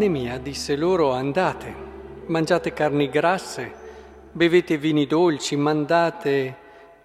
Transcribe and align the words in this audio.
Nemia 0.00 0.38
disse 0.38 0.76
loro 0.76 1.12
andate, 1.12 1.74
mangiate 2.28 2.72
carni 2.72 3.10
grasse, 3.10 3.70
bevete 4.32 4.78
vini 4.78 5.06
dolci, 5.06 5.56
mandate 5.56 6.56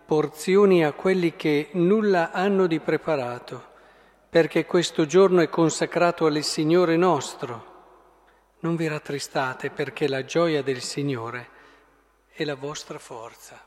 porzioni 0.05 0.85
a 0.85 0.93
quelli 0.93 1.35
che 1.35 1.71
nulla 1.73 2.31
hanno 2.31 2.67
di 2.67 2.79
preparato, 2.79 3.61
perché 4.29 4.66
questo 4.66 5.05
giorno 5.05 5.41
è 5.41 5.49
consacrato 5.49 6.25
al 6.25 6.41
Signore 6.41 6.95
nostro. 6.95 7.73
Non 8.59 8.77
vi 8.77 8.88
rattristate 8.88 9.71
perché 9.71 10.07
la 10.07 10.23
gioia 10.23 10.63
del 10.63 10.80
Signore 10.80 11.49
è 12.30 12.45
la 12.45 12.55
vostra 12.55 12.98
forza. 12.98 13.62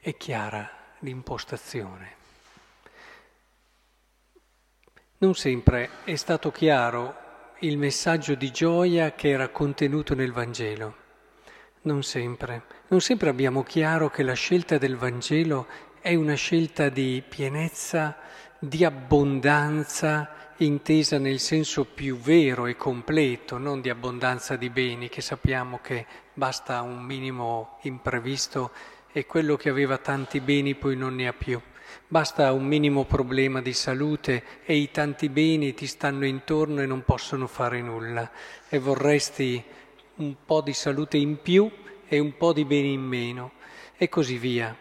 È 0.00 0.16
chiara 0.16 0.68
l'impostazione. 0.98 2.14
Non 5.18 5.36
sempre 5.36 5.90
è 6.02 6.16
stato 6.16 6.50
chiaro 6.50 7.22
il 7.60 7.78
messaggio 7.78 8.34
di 8.34 8.50
gioia 8.50 9.12
che 9.12 9.30
era 9.30 9.48
contenuto 9.48 10.14
nel 10.14 10.30
Vangelo. 10.30 10.94
Non 11.82 12.02
sempre. 12.02 12.64
Non 12.88 13.00
sempre 13.00 13.30
abbiamo 13.30 13.62
chiaro 13.62 14.10
che 14.10 14.22
la 14.22 14.34
scelta 14.34 14.76
del 14.76 14.96
Vangelo 14.96 15.66
è 16.02 16.14
una 16.14 16.34
scelta 16.34 16.90
di 16.90 17.22
pienezza, 17.26 18.18
di 18.58 18.84
abbondanza, 18.84 20.52
intesa 20.58 21.16
nel 21.18 21.38
senso 21.38 21.86
più 21.86 22.18
vero 22.18 22.66
e 22.66 22.76
completo, 22.76 23.56
non 23.56 23.80
di 23.80 23.88
abbondanza 23.88 24.56
di 24.56 24.68
beni, 24.68 25.08
che 25.08 25.22
sappiamo 25.22 25.78
che 25.80 26.04
basta 26.34 26.82
un 26.82 27.02
minimo 27.02 27.78
imprevisto 27.82 28.70
e 29.12 29.24
quello 29.24 29.56
che 29.56 29.70
aveva 29.70 29.96
tanti 29.96 30.40
beni 30.40 30.74
poi 30.74 30.94
non 30.94 31.14
ne 31.14 31.26
ha 31.26 31.32
più. 31.32 31.58
Basta 32.08 32.52
un 32.52 32.64
minimo 32.64 33.02
problema 33.02 33.60
di 33.60 33.72
salute 33.72 34.40
e 34.64 34.76
i 34.76 34.92
tanti 34.92 35.28
beni 35.28 35.74
ti 35.74 35.88
stanno 35.88 36.24
intorno 36.24 36.80
e 36.80 36.86
non 36.86 37.02
possono 37.02 37.48
fare 37.48 37.82
nulla. 37.82 38.30
E 38.68 38.78
vorresti 38.78 39.60
un 40.16 40.34
po' 40.46 40.60
di 40.60 40.72
salute 40.72 41.16
in 41.16 41.42
più 41.42 41.68
e 42.06 42.20
un 42.20 42.36
po' 42.36 42.52
di 42.52 42.64
beni 42.64 42.92
in 42.92 43.02
meno. 43.02 43.50
E 43.96 44.08
così 44.08 44.38
via. 44.38 44.72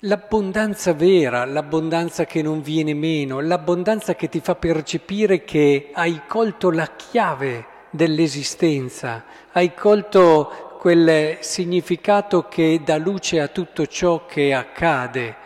L'abbondanza 0.00 0.92
vera, 0.92 1.44
l'abbondanza 1.44 2.24
che 2.24 2.42
non 2.42 2.62
viene 2.62 2.94
meno, 2.94 3.38
l'abbondanza 3.38 4.16
che 4.16 4.28
ti 4.28 4.40
fa 4.40 4.56
percepire 4.56 5.44
che 5.44 5.90
hai 5.92 6.22
colto 6.26 6.72
la 6.72 6.90
chiave 6.96 7.66
dell'esistenza, 7.90 9.24
hai 9.52 9.72
colto 9.72 10.78
quel 10.80 11.38
significato 11.42 12.48
che 12.48 12.80
dà 12.84 12.96
luce 12.96 13.38
a 13.40 13.46
tutto 13.46 13.86
ciò 13.86 14.26
che 14.26 14.52
accade 14.52 15.42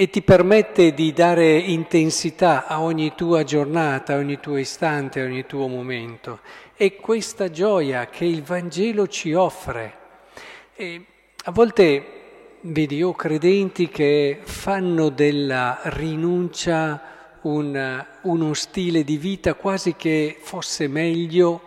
e 0.00 0.08
ti 0.08 0.22
permette 0.22 0.94
di 0.94 1.12
dare 1.12 1.58
intensità 1.58 2.66
a 2.66 2.80
ogni 2.80 3.12
tua 3.14 3.44
giornata, 3.44 4.14
a 4.14 4.16
ogni 4.16 4.40
tuo 4.40 4.56
istante, 4.56 5.20
a 5.20 5.24
ogni 5.24 5.44
tuo 5.44 5.66
momento. 5.66 6.40
È 6.74 6.96
questa 6.96 7.50
gioia 7.50 8.06
che 8.06 8.24
il 8.24 8.42
Vangelo 8.42 9.06
ci 9.08 9.34
offre. 9.34 9.94
E 10.74 11.04
a 11.44 11.50
volte 11.50 12.04
vedi 12.62 13.02
o 13.02 13.12
credenti 13.12 13.90
che 13.90 14.38
fanno 14.40 15.10
della 15.10 15.80
rinuncia 15.82 17.38
un, 17.42 18.06
uno 18.22 18.54
stile 18.54 19.04
di 19.04 19.18
vita 19.18 19.52
quasi 19.52 19.96
che 19.96 20.38
fosse 20.40 20.88
meglio 20.88 21.60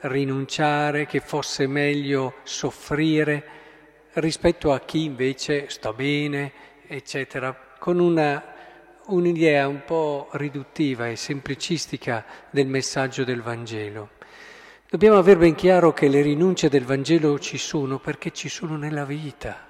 rinunciare, 0.00 1.04
che 1.04 1.20
fosse 1.20 1.66
meglio 1.66 2.36
soffrire 2.42 3.44
rispetto 4.14 4.72
a 4.72 4.80
chi 4.80 5.04
invece 5.04 5.68
sta 5.68 5.92
bene, 5.92 6.52
eccetera 6.86 7.64
con 7.78 7.98
una, 7.98 8.42
un'idea 9.06 9.68
un 9.68 9.82
po' 9.84 10.28
riduttiva 10.32 11.08
e 11.08 11.16
semplicistica 11.16 12.24
del 12.50 12.66
messaggio 12.66 13.24
del 13.24 13.42
Vangelo. 13.42 14.10
Dobbiamo 14.88 15.18
aver 15.18 15.38
ben 15.38 15.54
chiaro 15.54 15.92
che 15.92 16.08
le 16.08 16.22
rinunce 16.22 16.68
del 16.68 16.84
Vangelo 16.84 17.38
ci 17.38 17.58
sono 17.58 17.98
perché 17.98 18.32
ci 18.32 18.48
sono 18.48 18.76
nella 18.76 19.04
vita. 19.04 19.64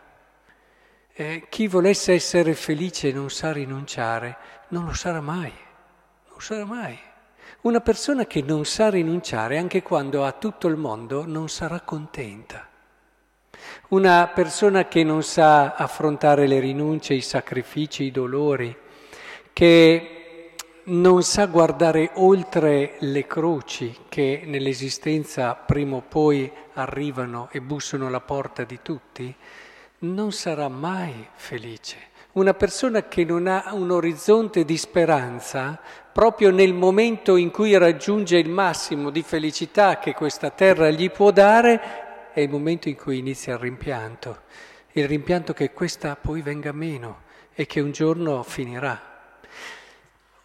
Eh, 1.13 1.47
chi 1.49 1.67
volesse 1.69 2.13
essere 2.13 2.55
felice 2.55 3.09
e 3.09 3.13
non 3.13 3.31
sa 3.31 3.51
rinunciare, 3.53 4.37
non 4.69 4.85
lo 4.85 4.93
sarà 4.93 5.21
mai, 5.23 5.51
non 5.51 6.35
lo 6.35 6.41
sarà 6.41 6.65
mai. 6.67 6.99
Una 7.63 7.81
persona 7.81 8.27
che 8.27 8.43
non 8.43 8.65
sa 8.65 8.91
rinunciare, 8.91 9.59
anche 9.59 9.83
quando 9.83 10.25
ha 10.25 10.33
tutto 10.33 10.69
il 10.69 10.77
mondo, 10.77 11.25
non 11.27 11.49
sarà 11.49 11.81
contenta. 11.81 12.69
Una 13.89 14.31
persona 14.35 14.87
che 14.89 15.05
non 15.05 15.23
sa 15.23 15.75
affrontare 15.75 16.47
le 16.47 16.59
rinunce, 16.61 17.15
i 17.15 17.21
sacrifici, 17.21 18.05
i 18.05 18.11
dolori, 18.11 18.75
che 19.53 20.17
non 20.85 21.23
sa 21.23 21.47
guardare 21.47 22.11
oltre 22.15 22.95
le 23.01 23.27
croci 23.27 23.97
che 24.09 24.43
nell'esistenza 24.45 25.55
prima 25.55 25.97
o 25.97 26.03
poi 26.07 26.51
arrivano 26.75 27.49
e 27.51 27.61
bussano 27.61 28.07
alla 28.07 28.21
porta 28.21 28.65
di 28.65 28.79
tutti, 28.83 29.35
non 30.01 30.31
sarà 30.33 30.69
mai 30.69 31.27
felice. 31.35 31.97
Una 32.33 32.55
persona 32.55 33.09
che 33.09 33.25
non 33.25 33.47
ha 33.47 33.71
un 33.73 33.91
orizzonte 33.91 34.65
di 34.65 34.77
speranza, 34.77 35.81
proprio 36.13 36.51
nel 36.51 36.75
momento 36.75 37.37
in 37.37 37.51
cui 37.51 37.77
raggiunge 37.77 38.37
il 38.37 38.51
massimo 38.51 39.11
di 39.11 39.23
felicità 39.23 39.99
che 39.99 40.13
questa 40.13 40.51
terra 40.51 40.91
gli 40.91 41.11
può 41.11 41.31
dare, 41.31 42.06
è 42.37 42.41
il 42.41 42.51
momento 42.51 42.91
in 42.91 42.97
cui 42.97 43.17
inizia 43.17 43.55
il 43.55 43.61
rimpianto, 43.61 44.43
il 44.93 45.09
rimpianto 45.09 45.55
che 45.55 45.73
questa 45.73 46.17
poi 46.17 46.43
venga 46.43 46.71
meno 46.71 47.23
e 47.55 47.65
che 47.65 47.81
un 47.81 47.93
giorno 47.93 48.43
finirà. 48.43 49.39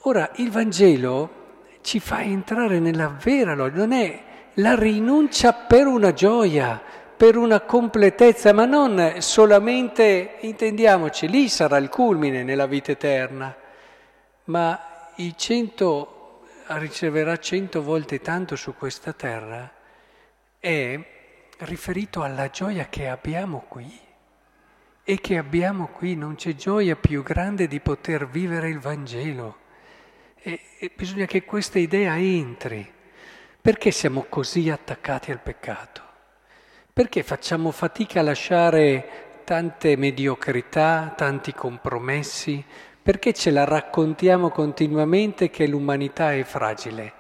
Ora, 0.03 0.31
il 0.35 0.49
Vangelo 0.51 1.39
ci 1.81 1.99
fa 1.99 2.21
entrare 2.21 2.79
nella 2.79 3.13
vera 3.21 3.55
lode, 3.55 3.77
non 3.77 3.91
è 3.91 4.23
la 4.53 4.73
rinuncia 4.73 5.51
per 5.51 5.85
una 5.85 6.13
gioia, 6.13 6.81
per 7.17 7.35
una 7.35 7.59
completezza, 7.59 8.53
ma 8.53 8.63
non 8.63 9.15
solamente, 9.17 10.37
intendiamoci, 10.39 11.27
lì 11.27 11.49
sarà 11.49 11.75
il 11.75 11.89
culmine 11.89 12.43
nella 12.43 12.67
vita 12.67 12.93
eterna, 12.93 13.53
ma 14.45 15.09
il 15.17 15.35
cento 15.35 16.39
riceverà 16.67 17.35
cento 17.35 17.83
volte 17.83 18.21
tanto 18.21 18.55
su 18.55 18.75
questa 18.75 19.11
terra 19.11 19.69
è 20.57 21.19
riferito 21.65 22.23
alla 22.23 22.49
gioia 22.49 22.87
che 22.87 23.07
abbiamo 23.07 23.65
qui 23.67 23.99
e 25.03 25.19
che 25.19 25.37
abbiamo 25.37 25.87
qui. 25.87 26.15
Non 26.15 26.35
c'è 26.35 26.55
gioia 26.55 26.95
più 26.95 27.23
grande 27.23 27.67
di 27.67 27.79
poter 27.79 28.27
vivere 28.27 28.69
il 28.69 28.79
Vangelo. 28.79 29.57
E, 30.35 30.59
e 30.79 30.91
bisogna 30.95 31.25
che 31.25 31.43
questa 31.43 31.79
idea 31.79 32.17
entri. 32.17 32.99
Perché 33.61 33.91
siamo 33.91 34.25
così 34.27 34.69
attaccati 34.69 35.31
al 35.31 35.39
peccato? 35.39 36.01
Perché 36.91 37.23
facciamo 37.23 37.71
fatica 37.71 38.19
a 38.19 38.23
lasciare 38.23 39.41
tante 39.43 39.95
mediocrità, 39.95 41.13
tanti 41.15 41.53
compromessi? 41.53 42.65
Perché 43.03 43.33
ce 43.33 43.51
la 43.51 43.63
raccontiamo 43.63 44.49
continuamente 44.49 45.49
che 45.49 45.67
l'umanità 45.67 46.33
è 46.33 46.43
fragile? 46.43 47.13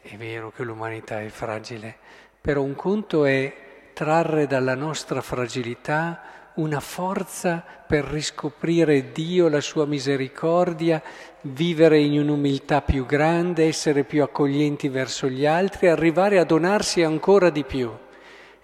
È 0.00 0.16
vero 0.16 0.50
che 0.50 0.62
l'umanità 0.64 1.20
è 1.20 1.28
fragile, 1.28 1.96
però 2.40 2.62
un 2.62 2.74
conto 2.74 3.24
è 3.24 3.54
trarre 3.92 4.46
dalla 4.46 4.74
nostra 4.74 5.20
fragilità 5.20 6.22
una 6.54 6.80
forza 6.80 7.64
per 7.86 8.04
riscoprire 8.04 9.12
Dio, 9.12 9.48
la 9.48 9.60
sua 9.60 9.86
misericordia, 9.86 11.02
vivere 11.42 11.98
in 11.98 12.18
un'umiltà 12.18 12.82
più 12.82 13.06
grande, 13.06 13.66
essere 13.66 14.04
più 14.04 14.22
accoglienti 14.22 14.88
verso 14.88 15.28
gli 15.28 15.46
altri, 15.46 15.88
arrivare 15.88 16.38
a 16.38 16.44
donarsi 16.44 17.02
ancora 17.02 17.50
di 17.50 17.64
più. 17.64 17.90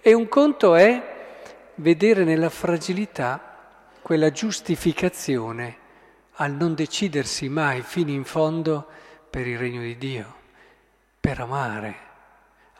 E 0.01 0.13
un 0.13 0.27
conto 0.27 0.75
è 0.75 1.01
vedere 1.75 2.23
nella 2.23 2.49
fragilità 2.49 3.55
quella 4.01 4.31
giustificazione 4.31 5.77
al 6.33 6.51
non 6.51 6.75
decidersi 6.75 7.47
mai 7.47 7.81
fino 7.81 8.11
in 8.11 8.25
fondo 8.25 8.85
per 9.29 9.47
il 9.47 9.57
regno 9.57 9.81
di 9.81 9.97
Dio, 9.97 10.35
per 11.19 11.39
amare 11.39 11.95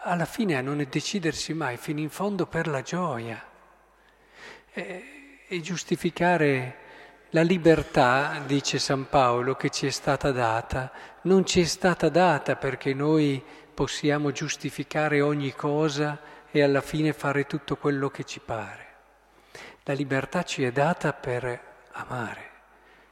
alla 0.05 0.25
fine 0.25 0.55
a 0.55 0.61
non 0.61 0.85
decidersi 0.87 1.53
mai 1.53 1.77
fino 1.77 1.99
in 1.99 2.09
fondo 2.09 2.45
per 2.45 2.67
la 2.67 2.81
gioia 2.83 3.43
e, 4.71 5.39
e 5.47 5.61
giustificare 5.61 6.83
la 7.31 7.41
libertà, 7.41 8.41
dice 8.45 8.77
San 8.77 9.09
Paolo, 9.09 9.55
che 9.55 9.69
ci 9.69 9.87
è 9.87 9.89
stata 9.89 10.31
data, 10.31 10.91
non 11.23 11.45
ci 11.45 11.61
è 11.61 11.65
stata 11.65 12.07
data 12.09 12.55
perché 12.55 12.93
noi 12.93 13.43
possiamo 13.73 14.31
giustificare 14.31 15.21
ogni 15.21 15.53
cosa 15.53 16.19
e 16.51 16.61
alla 16.61 16.81
fine 16.81 17.11
fare 17.11 17.45
tutto 17.45 17.75
quello 17.75 18.09
che 18.09 18.23
ci 18.23 18.39
pare. 18.39 18.83
La 19.83 19.93
libertà 19.93 20.43
ci 20.43 20.63
è 20.63 20.71
data 20.71 21.13
per 21.13 21.61
amare, 21.93 22.49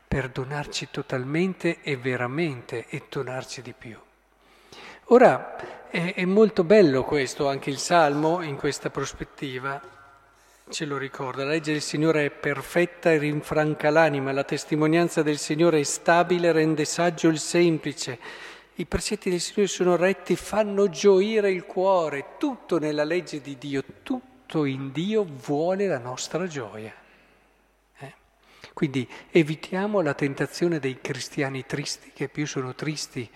per 0.08 0.30
donarci 0.30 0.90
totalmente 0.92 1.82
e 1.82 1.98
veramente 1.98 2.86
e 2.88 3.04
donarci 3.10 3.62
di 3.62 3.74
più. 3.74 4.00
Ora 5.08 5.82
è, 5.94 6.16
è 6.16 6.26
molto 6.26 6.64
bello 6.64 7.04
questo, 7.04 7.48
anche 7.48 7.70
il 7.70 7.78
Salmo 7.78 8.42
in 8.42 8.56
questa 8.56 8.90
prospettiva 8.90 9.80
ce 10.68 10.86
lo 10.86 10.98
ricorda. 10.98 11.44
La 11.44 11.52
legge 11.52 11.74
del 11.74 11.82
Signore 11.82 12.26
è 12.26 12.32
perfetta 12.32 13.12
e 13.12 13.20
rinfranca 13.20 13.92
l'anima, 13.92 14.32
la 14.32 14.44
testimonianza 14.44 15.22
del 15.22 15.38
Signore 15.38 15.82
è 15.82 15.84
stabile, 15.84 16.52
rende 16.52 16.86
saggio 16.86 17.28
il 17.28 17.38
semplice. 17.38 18.18
i 18.78 18.86
precetti 18.88 19.30
del 19.30 19.40
Signore 19.40 19.68
sono 19.68 19.96
retti, 19.96 20.36
fanno 20.36 20.90
gioire 20.90 21.52
il 21.52 21.64
cuore, 21.66 22.38
tutto 22.40 22.80
nella 22.80 23.04
legge 23.04 23.40
di 23.40 23.56
Dio, 23.60 23.84
tutto 24.02 24.66
in 24.66 24.92
Dio 24.92 25.24
vuole 25.24 25.86
la 25.86 26.00
nostra 26.00 26.48
gioia. 26.48 26.92
Eh? 28.00 28.14
Quindi 28.74 29.08
evitiamo 29.30 30.02
la 30.02 30.16
tentazione 30.16 30.80
dei 30.80 31.00
cristiani 31.00 31.68
tristi, 31.68 32.14
che 32.16 32.30
più 32.30 32.48
sono 32.48 32.74
tristi, 32.74 33.30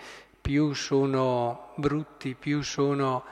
più 0.48 0.72
sono 0.72 1.72
brutti, 1.74 2.34
più 2.34 2.62
sono, 2.62 3.22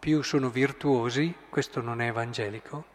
più 0.00 0.20
sono 0.22 0.50
virtuosi, 0.50 1.32
questo 1.48 1.80
non 1.80 2.00
è 2.00 2.08
evangelico 2.08 2.86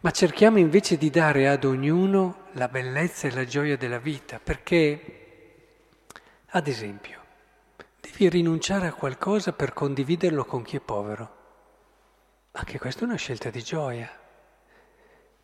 ma 0.00 0.10
cerchiamo 0.10 0.58
invece 0.58 0.96
di 0.96 1.08
dare 1.08 1.48
ad 1.48 1.64
ognuno 1.64 2.48
la 2.54 2.66
bellezza 2.66 3.28
e 3.28 3.32
la 3.32 3.44
gioia 3.44 3.76
della 3.76 3.98
vita, 3.98 4.40
perché, 4.42 6.04
ad 6.48 6.66
esempio, 6.66 7.20
devi 8.00 8.28
rinunciare 8.28 8.88
a 8.88 8.92
qualcosa 8.92 9.52
per 9.52 9.72
condividerlo 9.72 10.44
con 10.44 10.62
chi 10.62 10.76
è 10.76 10.80
povero. 10.80 11.36
Anche 12.52 12.78
questa 12.78 13.02
è 13.02 13.04
una 13.04 13.16
scelta 13.16 13.50
di 13.50 13.62
gioia, 13.62 14.10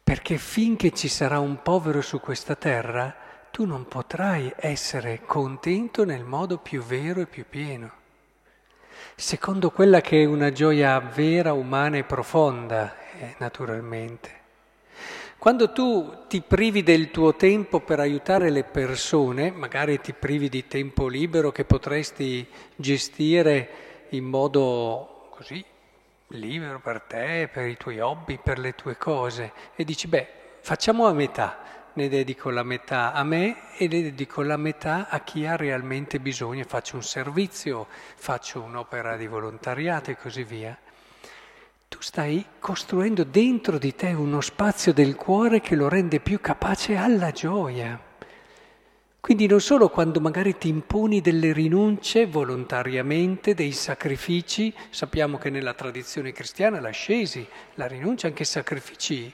perché 0.02 0.36
finché 0.36 0.92
ci 0.92 1.08
sarà 1.08 1.38
un 1.38 1.62
povero 1.62 2.00
su 2.00 2.20
questa 2.20 2.54
terra, 2.54 3.31
tu 3.52 3.66
non 3.66 3.86
potrai 3.86 4.50
essere 4.56 5.20
contento 5.26 6.06
nel 6.06 6.24
modo 6.24 6.56
più 6.56 6.82
vero 6.82 7.20
e 7.20 7.26
più 7.26 7.44
pieno, 7.46 7.90
secondo 9.14 9.70
quella 9.70 10.00
che 10.00 10.22
è 10.22 10.24
una 10.24 10.50
gioia 10.50 10.98
vera, 10.98 11.52
umana 11.52 11.98
e 11.98 12.04
profonda, 12.04 12.96
eh, 13.18 13.34
naturalmente. 13.36 14.40
Quando 15.36 15.70
tu 15.70 16.24
ti 16.28 16.40
privi 16.40 16.82
del 16.82 17.10
tuo 17.10 17.34
tempo 17.34 17.80
per 17.80 18.00
aiutare 18.00 18.48
le 18.48 18.64
persone, 18.64 19.50
magari 19.50 20.00
ti 20.00 20.14
privi 20.14 20.48
di 20.48 20.66
tempo 20.66 21.06
libero 21.06 21.52
che 21.52 21.64
potresti 21.64 22.48
gestire 22.74 24.06
in 24.10 24.24
modo 24.24 25.28
così 25.30 25.62
libero 26.28 26.80
per 26.80 27.02
te, 27.02 27.50
per 27.52 27.66
i 27.66 27.76
tuoi 27.76 28.00
hobby, 28.00 28.38
per 28.42 28.58
le 28.58 28.74
tue 28.74 28.96
cose, 28.96 29.52
e 29.74 29.84
dici, 29.84 30.06
beh, 30.06 30.26
facciamo 30.60 31.06
a 31.06 31.12
metà, 31.12 31.81
ne 31.94 32.08
dedico 32.08 32.50
la 32.50 32.62
metà 32.62 33.12
a 33.12 33.22
me 33.24 33.76
e 33.76 33.88
ne 33.88 34.02
dedico 34.02 34.42
la 34.42 34.56
metà 34.56 35.08
a 35.08 35.20
chi 35.20 35.46
ha 35.46 35.56
realmente 35.56 36.20
bisogno, 36.20 36.64
faccio 36.66 36.96
un 36.96 37.02
servizio, 37.02 37.86
faccio 37.88 38.60
un'opera 38.62 39.16
di 39.16 39.26
volontariato 39.26 40.10
e 40.10 40.16
così 40.16 40.44
via 40.44 40.76
tu 41.92 42.00
stai 42.00 42.42
costruendo 42.58 43.22
dentro 43.22 43.76
di 43.76 43.94
te 43.94 44.14
uno 44.14 44.40
spazio 44.40 44.94
del 44.94 45.14
cuore 45.14 45.60
che 45.60 45.74
lo 45.74 45.90
rende 45.90 46.20
più 46.20 46.40
capace 46.40 46.96
alla 46.96 47.32
gioia. 47.32 48.00
Quindi 49.20 49.46
non 49.46 49.60
solo 49.60 49.90
quando 49.90 50.18
magari 50.18 50.56
ti 50.56 50.68
imponi 50.68 51.20
delle 51.20 51.52
rinunce 51.52 52.24
volontariamente, 52.26 53.52
dei 53.52 53.72
sacrifici, 53.72 54.74
sappiamo 54.88 55.36
che 55.36 55.50
nella 55.50 55.74
tradizione 55.74 56.32
cristiana 56.32 56.80
l'ascesi, 56.80 57.46
la 57.74 57.86
rinuncia, 57.86 58.26
anche 58.26 58.44
sacrifici 58.44 59.30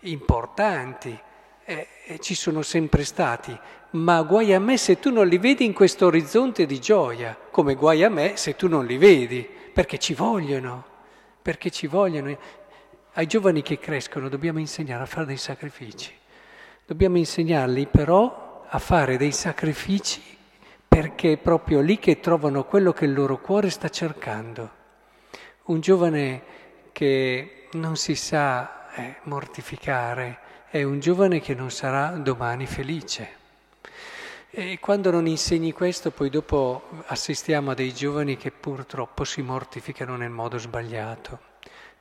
importanti, 0.00 1.18
eh, 1.66 1.88
eh, 2.06 2.18
ci 2.20 2.34
sono 2.34 2.62
sempre 2.62 3.04
stati, 3.04 3.54
ma 3.90 4.22
guai 4.22 4.54
a 4.54 4.58
me 4.58 4.78
se 4.78 4.98
tu 4.98 5.12
non 5.12 5.28
li 5.28 5.36
vedi 5.36 5.66
in 5.66 5.74
questo 5.74 6.06
orizzonte 6.06 6.64
di 6.64 6.80
gioia, 6.80 7.36
come 7.50 7.74
guai 7.74 8.02
a 8.02 8.08
me 8.08 8.36
se 8.36 8.56
tu 8.56 8.66
non 8.68 8.86
li 8.86 8.96
vedi, 8.96 9.46
perché 9.72 9.98
ci 9.98 10.14
vogliono 10.14 10.94
perché 11.46 11.70
ci 11.70 11.86
vogliono. 11.86 12.36
Ai 13.12 13.28
giovani 13.28 13.62
che 13.62 13.78
crescono 13.78 14.28
dobbiamo 14.28 14.58
insegnare 14.58 15.04
a 15.04 15.06
fare 15.06 15.26
dei 15.26 15.36
sacrifici. 15.36 16.12
Dobbiamo 16.84 17.18
insegnarli 17.18 17.86
però 17.86 18.64
a 18.66 18.78
fare 18.80 19.16
dei 19.16 19.30
sacrifici 19.30 20.20
perché 20.88 21.34
è 21.34 21.36
proprio 21.36 21.80
lì 21.80 22.00
che 22.00 22.18
trovano 22.18 22.64
quello 22.64 22.92
che 22.92 23.04
il 23.04 23.12
loro 23.12 23.38
cuore 23.40 23.70
sta 23.70 23.88
cercando. 23.88 24.70
Un 25.66 25.78
giovane 25.78 26.42
che 26.90 27.68
non 27.74 27.94
si 27.94 28.16
sa 28.16 28.92
eh, 28.96 29.14
mortificare 29.22 30.38
è 30.68 30.82
un 30.82 30.98
giovane 31.00 31.40
che 31.40 31.54
non 31.54 31.70
sarà 31.70 32.10
domani 32.16 32.66
felice. 32.66 33.44
E 34.50 34.78
quando 34.80 35.10
non 35.10 35.26
insegni 35.26 35.72
questo, 35.72 36.10
poi 36.10 36.30
dopo 36.30 37.02
assistiamo 37.06 37.70
a 37.70 37.74
dei 37.74 37.92
giovani 37.92 38.36
che 38.36 38.50
purtroppo 38.50 39.24
si 39.24 39.42
mortificano 39.42 40.16
nel 40.16 40.30
modo 40.30 40.58
sbagliato, 40.58 41.38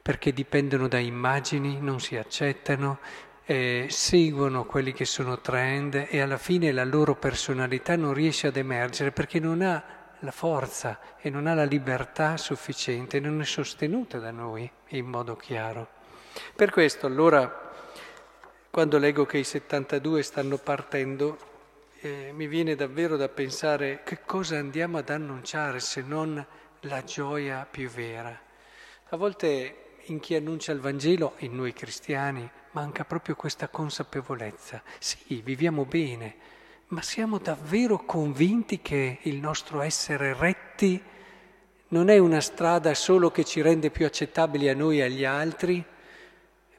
perché 0.01 0.33
dipendono 0.33 0.88
da 0.88 0.97
immagini, 0.97 1.79
non 1.79 2.00
si 2.00 2.15
accettano, 2.15 3.00
eh, 3.45 3.88
seguono 3.89 4.65
quelli 4.65 4.94
che 4.94 5.06
sono 5.06 5.39
trend 5.39 6.07
e 6.09 6.19
alla 6.19 6.38
fine 6.38 6.71
la 6.71 6.85
loro 6.85 7.15
personalità 7.15 7.95
non 7.95 8.13
riesce 8.13 8.47
ad 8.47 8.57
emergere 8.57 9.11
perché 9.11 9.39
non 9.39 9.61
ha 9.61 9.83
la 10.19 10.31
forza 10.31 11.00
e 11.19 11.29
non 11.29 11.45
ha 11.45 11.53
la 11.53 11.65
libertà 11.65 12.38
sufficiente, 12.38 13.19
non 13.19 13.41
è 13.41 13.45
sostenuta 13.45 14.18
da 14.18 14.31
noi 14.31 14.69
in 14.89 15.06
modo 15.06 15.35
chiaro. 15.35 15.88
Per 16.56 16.71
questo 16.71 17.06
allora, 17.06 17.64
quando 18.75 18.98
leggo 18.98 19.25
che 19.25 19.38
i 19.38 19.45
72 19.45 20.22
stanno 20.22 20.57
partendo, 20.57 21.38
eh, 22.01 22.31
mi 22.33 22.45
viene 22.45 22.75
davvero 22.75 23.16
da 23.16 23.30
pensare 23.30 24.01
che 24.04 24.19
cosa 24.25 24.57
andiamo 24.57 24.98
ad 24.98 25.10
annunciare 25.10 25.80
se 25.80 26.01
non 26.01 26.45
la 26.81 27.04
gioia 27.06 27.66
più 27.72 27.88
vera. 27.88 28.38
A 29.07 29.16
volte 29.16 29.94
in 30.07 30.19
chi 30.19 30.36
annuncia 30.36 30.74
il 30.74 30.81
Vangelo, 30.81 31.36
in 31.38 31.56
noi 31.56 31.72
cristiani, 31.72 32.51
manca 32.72 33.06
proprio 33.06 33.36
questa 33.36 33.69
consapevolezza. 33.69 34.83
Sì, 35.00 35.39
viviamo 35.42 35.86
bene, 35.86 36.36
ma 36.88 37.01
siamo 37.01 37.38
davvero 37.38 38.04
convinti 38.04 38.81
che 38.81 39.19
il 39.21 39.38
nostro 39.38 39.80
essere 39.80 40.36
retti 40.38 41.01
non 41.88 42.10
è 42.10 42.18
una 42.18 42.42
strada 42.42 42.94
solo 42.94 43.31
che 43.31 43.45
ci 43.45 43.62
rende 43.62 43.89
più 43.89 44.06
accettabili 44.06 44.68
a 44.68 44.75
noi 44.75 45.00
e 45.00 45.04
agli 45.04 45.24
altri? 45.24 45.81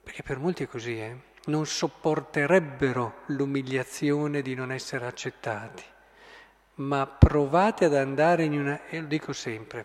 Perché 0.03 0.23
per 0.23 0.39
molti 0.39 0.65
è 0.65 0.69
così, 0.69 1.01
eh? 1.01 1.35
Non 1.47 1.67
sopporterebbero 1.67 3.23
l'umiliazione 3.27 4.43
di 4.43 4.55
non 4.55 4.73
essere 4.73 5.07
accettati, 5.07 5.83
ma 6.77 7.07
provate 7.07 7.87
ad 7.87 7.95
andare 7.95 8.45
in 8.45 8.59
una, 8.59 8.87
e 8.87 9.01
lo 9.01 9.07
dico 9.07 9.33
sempre, 9.33 9.85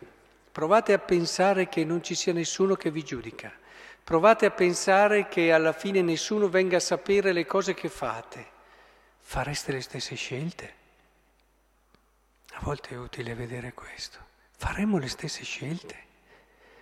provate 0.51 0.93
a 0.93 0.99
pensare 0.99 1.69
che 1.69 1.83
non 1.85 2.03
ci 2.03 2.15
sia 2.15 2.33
nessuno 2.33 2.75
che 2.75 2.91
vi 2.91 3.03
giudica, 3.03 3.51
provate 4.03 4.45
a 4.45 4.51
pensare 4.51 5.27
che 5.27 5.51
alla 5.51 5.73
fine 5.73 6.01
nessuno 6.01 6.49
venga 6.49 6.77
a 6.77 6.81
sapere 6.81 7.31
le 7.31 7.45
cose 7.45 7.73
che 7.73 7.89
fate, 7.89 8.45
fareste 9.19 9.71
le 9.71 9.81
stesse 9.81 10.15
scelte? 10.15 10.73
A 12.53 12.59
volte 12.63 12.89
è 12.89 12.97
utile 12.97 13.33
vedere 13.35 13.73
questo, 13.73 14.17
faremo 14.57 14.97
le 14.97 15.07
stesse 15.07 15.43
scelte. 15.43 16.09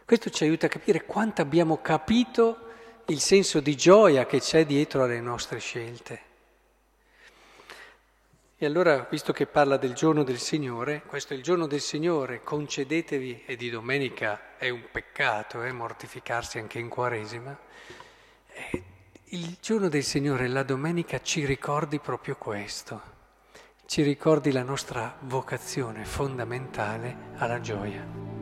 Questo 0.06 0.32
ci 0.32 0.44
aiuta 0.44 0.66
a 0.66 0.70
capire 0.70 1.06
quanto 1.06 1.42
abbiamo 1.42 1.82
capito 1.82 2.69
il 3.10 3.20
senso 3.20 3.60
di 3.60 3.76
gioia 3.76 4.26
che 4.26 4.40
c'è 4.40 4.66
dietro 4.66 5.04
alle 5.04 5.20
nostre 5.20 5.60
scelte. 5.60 6.28
E 8.62 8.66
allora, 8.66 9.08
visto 9.10 9.32
che 9.32 9.46
parla 9.46 9.78
del 9.78 9.94
giorno 9.94 10.24
del 10.24 10.38
Signore, 10.38 11.04
questo 11.06 11.34
è 11.34 11.38
il 11.38 11.44
giorno 11.44 11.66
del 11.66 11.80
Signore, 11.80 12.44
concedetevi, 12.44 13.44
e 13.46 13.56
di 13.56 13.70
domenica 13.70 14.58
è 14.58 14.70
un 14.70 14.84
peccato 14.92 15.64
eh, 15.64 15.72
mortificarsi 15.72 16.60
anche 16.60 16.78
in 16.78 16.90
Quaresima, 16.90 17.58
eh, 18.52 18.84
il 19.32 19.58
giorno 19.62 19.88
del 19.88 20.04
Signore, 20.04 20.48
la 20.48 20.64
domenica, 20.64 21.22
ci 21.22 21.46
ricordi 21.46 22.00
proprio 22.00 22.36
questo, 22.36 23.02
ci 23.86 24.02
ricordi 24.02 24.52
la 24.52 24.64
nostra 24.64 25.18
vocazione 25.22 26.04
fondamentale 26.04 27.16
alla 27.38 27.62
gioia. 27.62 28.39